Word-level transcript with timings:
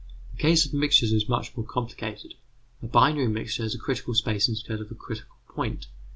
The 0.31 0.41
case 0.41 0.65
of 0.65 0.73
mixtures 0.73 1.11
is 1.13 1.29
much 1.29 1.55
more 1.55 1.63
complicated. 1.63 2.33
A 2.81 2.87
binary 2.87 3.27
mixture 3.27 3.61
has 3.61 3.75
a 3.75 3.77
critical 3.77 4.15
space 4.15 4.49
instead 4.49 4.81
of 4.81 4.89
a 4.89 4.95
critical 4.95 5.35
point. 5.47 5.89